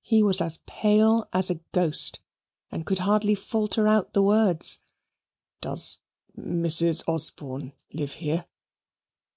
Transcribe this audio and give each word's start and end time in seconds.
He 0.00 0.24
was 0.24 0.40
as 0.40 0.58
pale 0.66 1.28
as 1.32 1.48
a 1.48 1.60
ghost 1.70 2.18
and 2.72 2.84
could 2.84 2.98
hardly 2.98 3.36
falter 3.36 3.86
out 3.86 4.12
the 4.12 4.20
words 4.20 4.80
"Does 5.60 5.98
Mrs. 6.36 7.04
Osborne 7.06 7.72
live 7.92 8.14
here?" 8.14 8.48